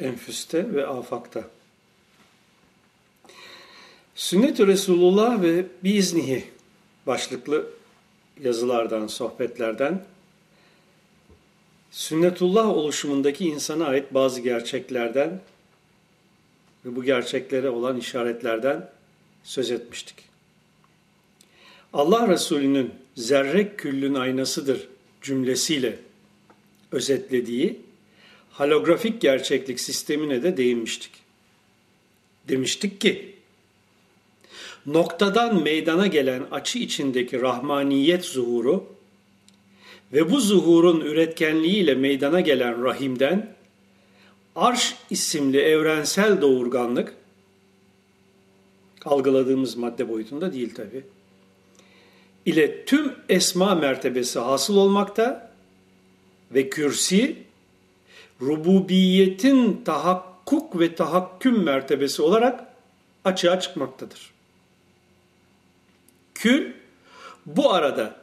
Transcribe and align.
enfüste 0.00 0.74
ve 0.74 0.86
afakta. 0.86 1.44
Sünnet-i 4.14 4.66
Resulullah 4.66 5.42
ve 5.42 5.66
Biiznihi 5.84 6.44
başlıklı 7.06 7.66
yazılardan, 8.42 9.06
sohbetlerden 9.06 10.04
sünnetullah 11.90 12.68
oluşumundaki 12.68 13.48
insana 13.48 13.86
ait 13.86 14.14
bazı 14.14 14.40
gerçeklerden 14.40 15.40
ve 16.84 16.96
bu 16.96 17.04
gerçeklere 17.04 17.70
olan 17.70 17.96
işaretlerden 17.96 18.90
söz 19.44 19.70
etmiştik. 19.70 20.16
Allah 21.92 22.28
Resulü'nün 22.28 22.94
zerre 23.16 23.76
küllün 23.76 24.14
aynasıdır 24.14 24.88
cümlesiyle 25.22 25.98
özetlediği 26.92 27.85
halografik 28.58 29.20
gerçeklik 29.20 29.80
sistemine 29.80 30.42
de 30.42 30.56
değinmiştik. 30.56 31.10
Demiştik 32.48 33.00
ki, 33.00 33.34
noktadan 34.86 35.62
meydana 35.62 36.06
gelen 36.06 36.42
açı 36.50 36.78
içindeki 36.78 37.40
rahmaniyet 37.40 38.24
zuhuru 38.24 38.86
ve 40.12 40.30
bu 40.30 40.40
zuhurun 40.40 41.00
üretkenliğiyle 41.00 41.94
meydana 41.94 42.40
gelen 42.40 42.84
rahimden 42.84 43.54
arş 44.56 44.94
isimli 45.10 45.58
evrensel 45.58 46.40
doğurganlık 46.40 47.14
algıladığımız 49.04 49.76
madde 49.76 50.08
boyutunda 50.08 50.52
değil 50.52 50.74
tabi 50.74 51.04
ile 52.46 52.84
tüm 52.84 53.12
esma 53.28 53.74
mertebesi 53.74 54.38
hasıl 54.38 54.76
olmakta 54.76 55.52
ve 56.54 56.68
kürsi 56.68 57.45
rububiyetin 58.40 59.82
tahakkuk 59.84 60.80
ve 60.80 60.94
tahakküm 60.94 61.62
mertebesi 61.62 62.22
olarak 62.22 62.66
açığa 63.24 63.60
çıkmaktadır. 63.60 64.30
Kül 66.34 66.72
bu 67.46 67.72
arada 67.72 68.16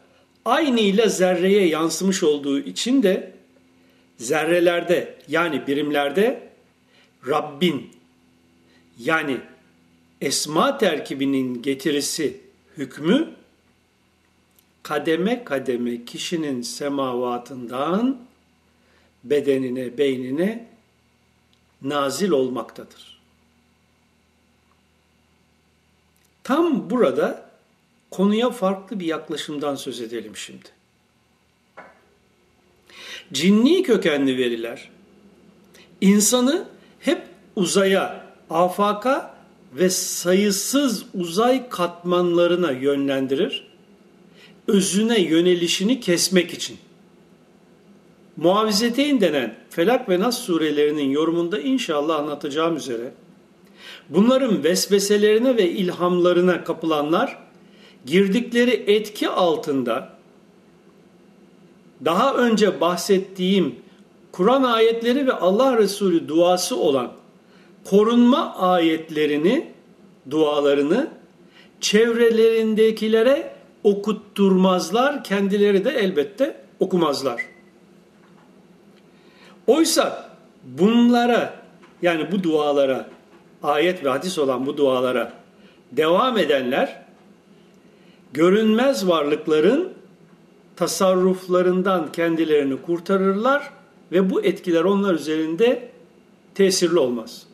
aynı 0.45 0.80
ile 0.80 1.09
zerreye 1.09 1.67
yansımış 1.67 2.23
olduğu 2.23 2.59
için 2.59 3.03
de 3.03 3.33
zerrelerde 4.17 5.20
yani 5.28 5.67
birimlerde 5.67 6.50
Rabbin 7.27 7.92
yani 9.00 9.38
esma 10.22 10.77
terkibinin 10.77 11.61
getirisi 11.61 12.42
hükmü 12.77 13.30
kademe 14.83 15.44
kademe 15.44 16.05
kişinin 16.05 16.61
semavatından 16.61 18.20
bedenine, 19.23 19.97
beynine 19.97 20.67
nazil 21.81 22.29
olmaktadır. 22.31 23.21
Tam 26.43 26.89
burada 26.89 27.49
konuya 28.11 28.49
farklı 28.49 28.99
bir 28.99 29.05
yaklaşımdan 29.05 29.75
söz 29.75 30.02
edelim 30.02 30.35
şimdi. 30.35 30.69
Cinni 33.33 33.83
kökenli 33.83 34.38
veriler 34.38 34.89
insanı 36.02 36.67
hep 36.99 37.21
uzaya, 37.55 38.25
afaka 38.49 39.35
ve 39.73 39.89
sayısız 39.89 41.05
uzay 41.13 41.69
katmanlarına 41.69 42.71
yönlendirir, 42.71 43.67
özüne 44.67 45.21
yönelişini 45.21 45.99
kesmek 45.99 46.53
için. 46.53 46.77
Muavizeteyn 48.38 49.22
denen 49.22 49.56
Felak 49.70 50.10
ve 50.10 50.20
Nas 50.20 50.39
surelerinin 50.39 51.10
yorumunda 51.10 51.60
inşallah 51.60 52.20
anlatacağım 52.20 52.76
üzere 52.76 53.11
bunların 54.10 54.64
vesveselerine 54.64 55.58
ve 55.58 55.70
ilhamlarına 55.70 56.64
kapılanlar 56.64 57.38
girdikleri 58.05 58.83
etki 58.88 59.30
altında 59.30 60.10
daha 62.05 62.33
önce 62.33 62.82
bahsettiğim 62.82 63.76
Kur'an 64.32 64.64
ayetleri 64.64 65.27
ve 65.27 65.33
Allah 65.33 65.77
Resulü 65.77 66.27
duası 66.27 66.77
olan 66.77 67.11
korunma 67.83 68.55
ayetlerini, 68.55 69.72
dualarını 70.30 71.08
çevrelerindekilere 71.82 73.54
okutturmazlar, 73.83 75.23
kendileri 75.23 75.86
de 75.86 75.89
elbette 75.89 76.64
okumazlar. 76.80 77.52
Oysa 79.67 80.29
bunlara 80.63 81.63
yani 82.01 82.31
bu 82.31 82.43
dualara, 82.43 83.09
ayet 83.63 84.03
ve 84.03 84.09
hadis 84.09 84.39
olan 84.39 84.65
bu 84.65 84.77
dualara 84.77 85.33
devam 85.91 86.37
edenler 86.37 87.01
görünmez 88.33 89.07
varlıkların 89.07 89.93
tasarruflarından 90.75 92.11
kendilerini 92.11 92.81
kurtarırlar 92.81 93.69
ve 94.11 94.29
bu 94.29 94.43
etkiler 94.43 94.83
onlar 94.83 95.13
üzerinde 95.13 95.89
tesirli 96.55 96.99
olmaz. 96.99 97.45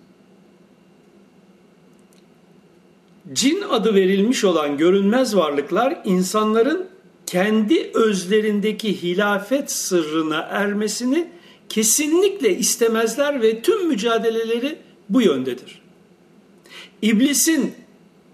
Cin 3.34 3.62
adı 3.62 3.96
verilmiş 3.96 4.44
olan 4.44 4.78
görünmez 4.78 5.36
varlıklar 5.36 6.02
insanların 6.06 6.88
kendi 7.26 7.92
özlerindeki 7.94 9.04
hilafet 9.04 9.72
sırrına 9.72 10.40
ermesini 10.40 11.28
kesinlikle 11.70 12.58
istemezler 12.58 13.42
ve 13.42 13.62
tüm 13.62 13.88
mücadeleleri 13.88 14.76
bu 15.10 15.22
yöndedir. 15.22 15.82
İblisin 17.02 17.76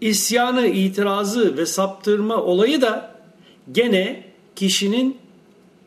isyanı, 0.01 0.67
itirazı 0.67 1.57
ve 1.57 1.65
saptırma 1.65 2.43
olayı 2.43 2.81
da 2.81 3.15
gene 3.71 4.23
kişinin 4.55 5.17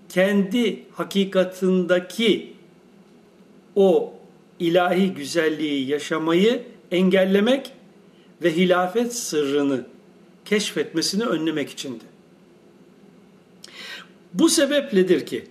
kendi 0.09 0.83
hakikatındaki 0.93 2.53
o 3.77 4.13
ilahi 4.61 5.15
güzelliği 5.15 5.89
yaşamayı 5.89 6.63
engellemek 6.91 7.73
ve 8.43 8.57
hilafet 8.57 9.15
sırrını 9.15 9.87
keşfetmesini 10.45 11.25
önlemek 11.25 11.71
içindi. 11.71 12.05
Bu 14.35 14.49
sebepledir 14.49 15.27
ki 15.27 15.45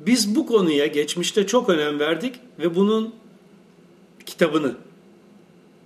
biz 0.00 0.36
bu 0.36 0.46
konuya 0.46 0.86
geçmişte 0.86 1.46
çok 1.46 1.68
önem 1.68 1.98
verdik 1.98 2.34
ve 2.58 2.74
bunun 2.74 3.14
kitabını 4.26 4.74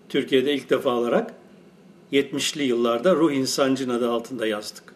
Türkiye'de 0.09 0.55
ilk 0.55 0.71
defa 0.71 0.93
alarak 0.93 1.35
70'li 2.13 2.63
yıllarda 2.63 3.17
Ruh 3.17 3.33
İnsancın 3.33 3.91
adı 3.91 4.11
altında 4.11 4.47
yazdık. 4.47 4.95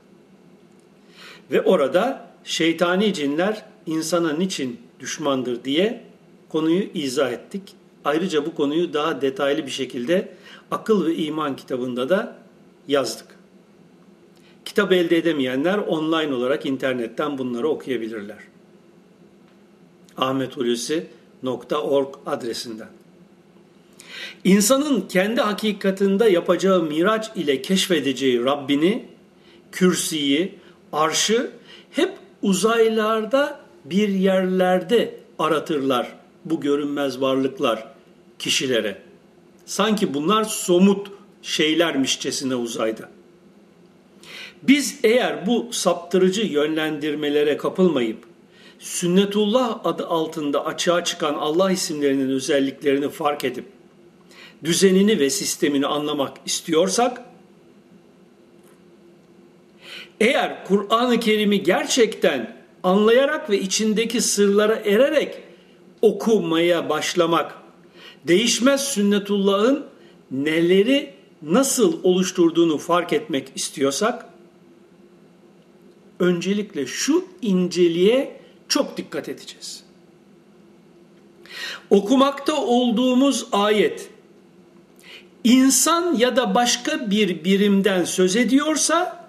Ve 1.51 1.63
orada 1.63 2.31
şeytani 2.45 3.15
cinler 3.15 3.65
insana 3.87 4.33
niçin 4.33 4.81
düşmandır 5.01 5.65
diye 5.65 6.05
konuyu 6.49 6.83
izah 6.95 7.33
ettik. 7.33 7.63
Ayrıca 8.05 8.47
bu 8.47 8.55
konuyu 8.55 8.93
daha 8.93 9.21
detaylı 9.21 9.67
bir 9.67 9.71
şekilde 9.71 10.29
Akıl 10.71 11.07
ve 11.07 11.15
İman 11.15 11.57
kitabında 11.57 12.09
da 12.09 12.37
yazdık. 12.89 13.27
Kitap 14.65 14.93
elde 14.93 15.17
edemeyenler 15.17 15.79
online 15.79 16.35
olarak 16.35 16.67
internetten 16.67 17.39
bunları 17.39 17.69
okuyabilirler. 17.69 18.39
ahmethulusi.org 20.19 22.15
adresinden. 22.27 22.89
İnsanın 24.45 25.01
kendi 25.01 25.41
hakikatinde 25.41 26.29
yapacağı 26.29 26.83
miraç 26.83 27.31
ile 27.37 27.63
keşfedeceği 27.63 28.45
Rabbini, 28.45 29.05
kürsiyi, 29.73 30.55
arşı 30.93 31.51
hep 31.91 32.13
uzaylarda 32.43 33.61
bir 33.85 34.09
yerlerde 34.09 35.15
aratırlar 35.39 36.13
bu 36.45 36.61
görünmez 36.61 37.21
varlıklar 37.21 37.89
kişilere. 38.39 38.99
Sanki 39.67 40.15
bunlar 40.15 40.45
somut 40.45 41.09
şeylermişçesine 41.43 42.55
uzayda. 42.55 43.09
Biz 44.63 45.01
eğer 45.05 45.47
bu 45.47 45.69
saptırıcı 45.73 46.43
yönlendirmelere 46.43 47.57
kapılmayıp 47.57 48.19
sünnetullah 48.79 49.81
adı 49.85 50.07
altında 50.07 50.67
açığa 50.67 51.05
çıkan 51.05 51.35
Allah 51.35 51.71
isimlerinin 51.71 52.31
özelliklerini 52.31 53.09
fark 53.09 53.45
edip 53.45 53.65
düzenini 54.65 55.19
ve 55.19 55.31
sistemini 55.31 55.87
anlamak 55.87 56.37
istiyorsak 56.47 57.23
eğer 60.21 60.65
Kur'an-ı 60.65 61.21
Kerim'i 61.21 61.63
gerçekten 61.63 62.57
anlayarak 62.83 63.51
ve 63.51 63.61
içindeki 63.61 64.21
sırlara 64.21 64.75
ererek 64.75 65.43
okumaya 66.03 66.89
başlamak, 66.89 67.55
değişmez 68.25 68.85
sünnetullah'ın 68.85 69.87
neleri 70.31 71.15
nasıl 71.43 72.05
oluşturduğunu 72.05 72.79
fark 72.79 73.13
etmek 73.13 73.49
istiyorsak, 73.55 74.27
öncelikle 76.21 76.87
şu 76.87 77.25
inceliğe 77.43 78.41
çok 78.69 78.97
dikkat 78.97 79.29
edeceğiz. 79.29 79.83
okumakta 81.91 82.57
olduğumuz 82.57 83.47
ayet 83.53 84.09
insan 85.45 86.15
ya 86.15 86.37
da 86.37 86.55
başka 86.55 87.11
bir 87.11 87.45
birimden 87.45 88.05
söz 88.05 88.37
ediyorsa 88.37 89.27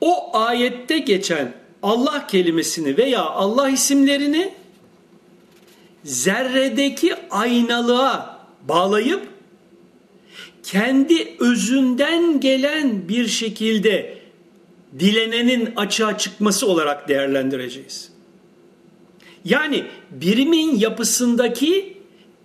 o 0.00 0.38
ayette 0.38 0.98
geçen 0.98 1.54
Allah 1.82 2.26
kelimesini 2.26 2.96
veya 2.96 3.22
Allah 3.22 3.68
isimlerini 3.70 4.54
zerredeki 6.04 7.14
aynalığa 7.30 8.46
bağlayıp 8.68 9.28
kendi 10.62 11.36
özünden 11.38 12.40
gelen 12.40 13.08
bir 13.08 13.28
şekilde 13.28 14.15
dilenenin 14.98 15.76
açığa 15.76 16.18
çıkması 16.18 16.66
olarak 16.66 17.08
değerlendireceğiz. 17.08 18.12
Yani 19.44 19.84
birimin 20.10 20.78
yapısındaki 20.78 21.96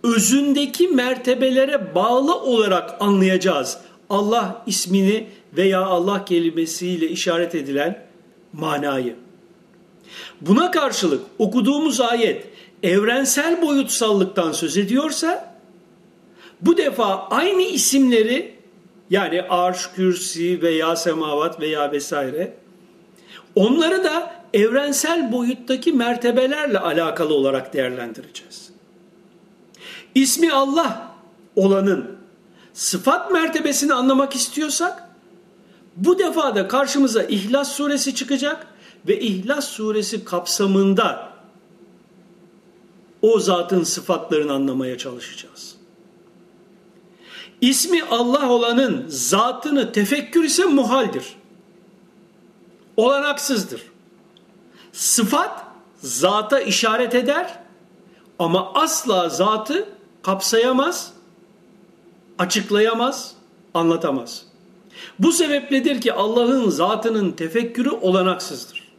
özündeki 0.03 0.87
mertebelere 0.87 1.95
bağlı 1.95 2.35
olarak 2.35 3.01
anlayacağız. 3.01 3.77
Allah 4.09 4.63
ismini 4.65 5.27
veya 5.57 5.85
Allah 5.85 6.25
kelimesiyle 6.25 7.09
işaret 7.09 7.55
edilen 7.55 8.05
manayı. 8.53 9.15
Buna 10.41 10.71
karşılık 10.71 11.21
okuduğumuz 11.39 12.01
ayet 12.01 12.47
evrensel 12.83 13.61
boyutsallıktan 13.61 14.51
söz 14.51 14.77
ediyorsa 14.77 15.55
bu 16.61 16.77
defa 16.77 17.27
aynı 17.29 17.61
isimleri 17.61 18.60
yani 19.11 19.41
arş, 19.41 19.89
kürsi 19.95 20.61
veya 20.61 20.95
semavat 20.95 21.59
veya 21.61 21.91
vesaire 21.91 22.53
onları 23.55 24.03
da 24.03 24.35
evrensel 24.53 25.31
boyuttaki 25.31 25.93
mertebelerle 25.93 26.79
alakalı 26.79 27.33
olarak 27.33 27.73
değerlendireceğiz. 27.73 28.71
İsmi 30.15 30.53
Allah 30.53 31.11
olanın 31.55 32.17
sıfat 32.73 33.31
mertebesini 33.31 33.93
anlamak 33.93 34.35
istiyorsak 34.35 35.09
bu 35.95 36.19
defa 36.19 36.55
da 36.55 36.67
karşımıza 36.67 37.23
İhlas 37.23 37.71
suresi 37.71 38.15
çıkacak 38.15 38.67
ve 39.07 39.19
İhlas 39.19 39.67
suresi 39.67 40.25
kapsamında 40.25 41.31
o 43.21 43.39
zatın 43.39 43.83
sıfatlarını 43.83 44.53
anlamaya 44.53 44.97
çalışacağız. 44.97 45.80
İsmi 47.61 48.03
Allah 48.03 48.49
olanın 48.49 49.05
zatını 49.07 49.91
tefekkür 49.91 50.43
ise 50.43 50.65
muhaldir. 50.65 51.35
Olanaksızdır. 52.97 53.81
Sıfat 54.91 55.65
zata 55.97 56.59
işaret 56.59 57.15
eder 57.15 57.59
ama 58.39 58.73
asla 58.73 59.29
zatı 59.29 59.89
kapsayamaz, 60.21 61.13
açıklayamaz, 62.39 63.35
anlatamaz. 63.73 64.45
Bu 65.19 65.31
sebepledir 65.31 66.01
ki 66.01 66.13
Allah'ın 66.13 66.69
zatının 66.69 67.31
tefekkürü 67.31 67.89
olanaksızdır. 67.89 68.91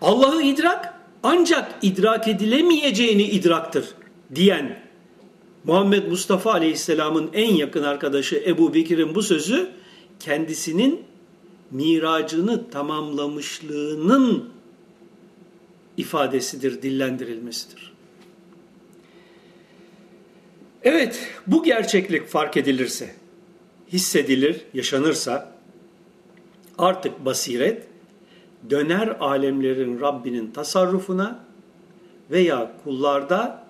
Allah'ı 0.00 0.42
idrak 0.42 1.00
ancak 1.22 1.72
idrak 1.82 2.28
edilemeyeceğini 2.28 3.22
idraktır 3.22 3.84
diyen 4.34 4.83
Muhammed 5.64 6.08
Mustafa 6.08 6.52
Aleyhisselam'ın 6.52 7.30
en 7.32 7.54
yakın 7.54 7.82
arkadaşı 7.82 8.42
Ebu 8.46 8.74
Bekir'in 8.74 9.14
bu 9.14 9.22
sözü 9.22 9.70
kendisinin 10.20 11.02
miracını 11.70 12.70
tamamlamışlığının 12.70 14.50
ifadesidir, 15.96 16.82
dillendirilmesidir. 16.82 17.92
Evet, 20.82 21.28
bu 21.46 21.62
gerçeklik 21.62 22.28
fark 22.28 22.56
edilirse, 22.56 23.14
hissedilir, 23.92 24.60
yaşanırsa 24.74 25.54
artık 26.78 27.24
basiret 27.24 27.86
döner 28.70 29.16
alemlerin 29.20 30.00
Rabbinin 30.00 30.50
tasarrufuna 30.50 31.44
veya 32.30 32.72
kullarda 32.84 33.63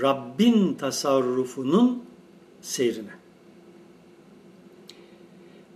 Rabbin 0.00 0.74
tasarrufunun 0.74 2.04
seyrine. 2.62 3.10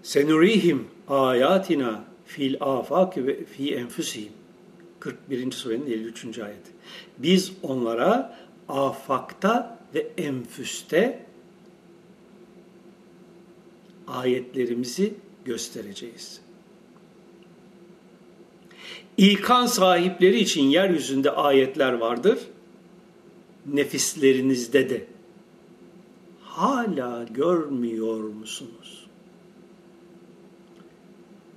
Senurihim 0.02 0.86
ayatina 1.08 2.04
fil 2.24 2.56
afak 2.60 3.16
ve 3.16 3.44
fi 3.44 3.74
enfusihim. 3.74 4.32
41. 5.00 5.52
surenin 5.52 5.86
53. 5.86 6.38
ayeti. 6.38 6.70
Biz 7.18 7.52
onlara 7.62 8.38
afakta 8.68 9.78
ve 9.94 10.06
enfüste 10.18 11.26
ayetlerimizi 14.06 15.14
göstereceğiz. 15.44 16.40
İlkan 19.16 19.66
sahipleri 19.66 20.38
için 20.38 20.62
yeryüzünde 20.62 21.30
ayetler 21.30 21.92
vardır. 21.92 22.38
Nefislerinizde 23.72 24.90
de. 24.90 25.06
Hala 26.42 27.24
görmüyor 27.24 28.20
musunuz? 28.20 29.06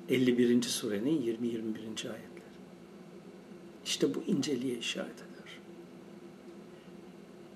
51. 0.10 0.62
surenin 0.62 1.22
20-21. 1.22 1.28
ayetler. 1.90 2.20
İşte 3.86 4.16
bu 4.16 4.24
inceliğe 4.28 4.78
işaret 4.78 5.16
eder. 5.16 5.60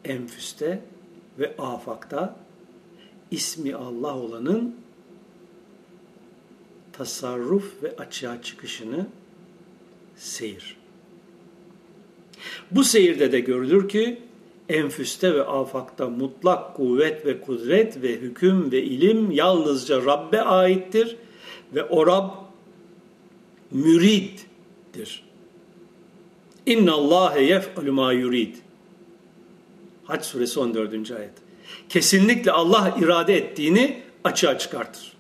Enfüste 0.06 0.82
ve 1.40 1.58
afakta 1.58 2.40
ismi 3.32 3.76
Allah 3.76 4.18
olanın 4.18 4.76
tasarruf 6.94 7.84
ve 7.84 7.96
açığa 7.96 8.42
çıkışını 8.42 9.08
seyir. 10.16 10.78
Bu 12.72 12.84
seyirde 12.84 13.32
de 13.32 13.40
görülür 13.40 13.90
ki 13.90 14.23
enfüste 14.70 15.34
ve 15.34 15.44
afakta 15.44 16.10
mutlak 16.10 16.76
kuvvet 16.76 17.26
ve 17.26 17.42
kudret 17.42 18.02
ve 18.02 18.12
hüküm 18.12 18.72
ve 18.72 18.84
ilim 18.84 19.32
yalnızca 19.32 20.06
Rabbe 20.06 20.42
aittir 20.42 21.16
ve 21.74 21.84
o 21.84 22.08
Rab 22.08 22.30
müriddir. 23.72 25.24
İnna 26.66 26.94
Allahe 26.94 27.44
yef'alu 27.44 27.94
ma 27.94 28.14
yurid. 28.14 28.56
Hac 30.04 30.26
suresi 30.26 30.60
14. 30.60 31.12
ayet. 31.12 31.34
Kesinlikle 31.90 32.52
Allah 32.52 32.98
irade 33.02 33.38
ettiğini 33.38 34.04
açığa 34.24 34.58
çıkartır. 34.58 35.14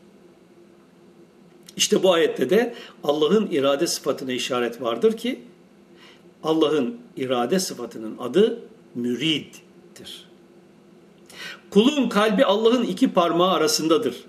İşte 1.77 2.03
bu 2.03 2.13
ayette 2.13 2.49
de 2.49 2.73
Allah'ın 3.03 3.47
irade 3.51 3.87
sıfatına 3.87 4.31
işaret 4.31 4.81
vardır 4.81 5.17
ki 5.17 5.39
Allah'ın 6.43 6.97
irade 7.17 7.59
sıfatının 7.59 8.17
adı 8.17 8.59
müriddir. 8.95 10.25
Kulun 11.69 12.09
kalbi 12.09 12.45
Allah'ın 12.45 12.83
iki 12.83 13.13
parmağı 13.13 13.51
arasındadır. 13.51 14.23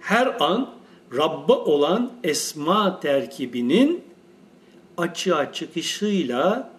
Her 0.00 0.36
an 0.40 0.74
Rabb'a 1.12 1.58
olan 1.58 2.12
esma 2.24 3.00
terkibinin 3.00 4.04
açığa 4.96 5.52
çıkışıyla 5.52 6.70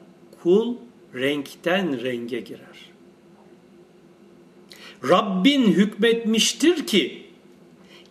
kul 0.43 0.75
renkten 1.15 2.03
renge 2.03 2.39
girer. 2.39 2.87
Rabbin 5.03 5.63
hükmetmiştir 5.63 6.87
ki 6.87 7.27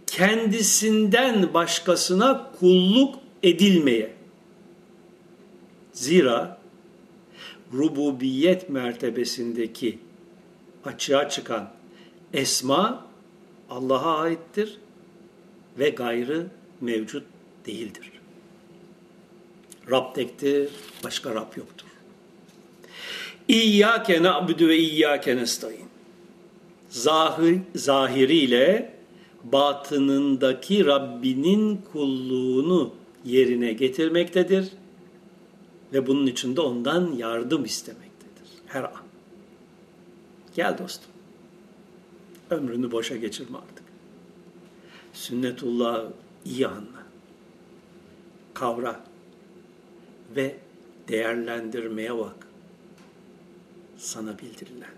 kendisinden 0.07 1.55
başkasına 1.55 2.51
kulluk 2.61 3.15
edilmeye. 3.43 4.13
Zira 5.93 6.59
rububiyet 7.73 8.71
mertebesindeki 8.71 9.99
açığa 10.85 11.29
çıkan 11.29 11.71
esma 12.33 13.07
Allah'a 13.71 14.19
aittir 14.19 14.79
ve 15.79 15.91
gayrı 15.91 16.47
mevcut 16.81 17.25
değildir. 17.67 18.11
Rab 19.91 20.15
tektir, 20.15 20.69
başka 21.05 21.35
Rab 21.35 21.57
yoktur. 21.57 21.87
İyyâke 23.49 24.23
na'budu 24.23 24.69
ve 24.69 24.77
iyyâke 24.77 25.37
nestaîn. 25.37 25.87
Zahir, 26.89 27.59
zahiriyle 27.75 28.95
batınındaki 29.45 30.87
Rabbinin 30.87 31.81
kulluğunu 31.93 32.95
yerine 33.25 33.73
getirmektedir 33.73 34.69
ve 35.93 36.07
bunun 36.07 36.27
için 36.27 36.57
de 36.57 36.61
ondan 36.61 37.13
yardım 37.13 37.65
istemektedir 37.65 38.49
her 38.67 38.85
an. 38.85 39.07
Gel 40.55 40.79
dostum. 40.79 41.11
Ömrünü 42.51 42.93
boşa 42.93 43.17
geçirme 43.17 43.59
artık. 43.59 43.85
Sünnetullah 45.13 46.05
iyi 46.45 46.67
anla. 46.67 47.07
Kavra 48.55 49.01
ve 50.37 50.57
değerlendirmeye 51.09 52.19
bak. 52.19 52.47
Sana 53.99 54.39
bildirilendir. 54.39 54.97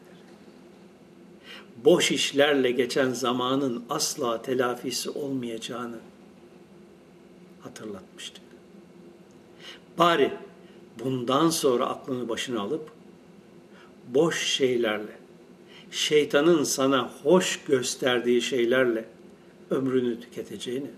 Boş 1.85 2.13
işlerle 2.13 2.71
geçen 2.71 3.11
zamanın 3.11 3.85
asla 3.91 4.43
telafisi 4.43 5.11
olmayacağını 5.11 5.99
hatırlatmıştık. 7.61 8.43
Bari 9.99 10.33
bundan 11.05 11.51
sonra 11.51 11.87
aklını 11.87 12.29
başına 12.29 12.61
alıp 12.61 12.91
boş 14.15 14.47
şeylerle, 14.47 15.19
şeytanın 15.91 16.65
sana 16.65 17.11
hoş 17.23 17.65
gösterdiği 17.65 18.43
şeylerle 18.43 19.09
ömrünü 19.71 20.21
tüketeceğini, 20.21 20.91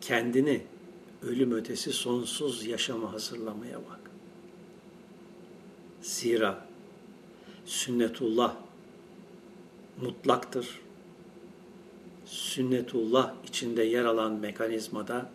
kendini 0.00 0.62
ölüm 1.22 1.52
ötesi 1.52 1.92
sonsuz 1.92 2.66
yaşama 2.66 3.12
hazırlamaya 3.12 3.76
bak. 3.76 4.00
Zira 6.02 6.66
sünnetullah 7.66 8.56
mutlaktır. 10.02 10.80
Sünnetullah 12.24 13.34
içinde 13.48 13.82
yer 13.82 14.04
alan 14.04 14.32
mekanizmada 14.32 15.30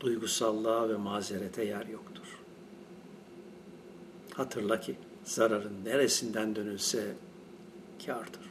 duygusallığa 0.00 0.88
ve 0.88 0.96
mazerete 0.96 1.64
yer 1.64 1.86
yoktur. 1.86 2.38
Hatırla 4.34 4.80
ki 4.80 4.96
zararın 5.24 5.84
neresinden 5.84 6.56
dönülse 6.56 7.14
kârdır. 8.06 8.47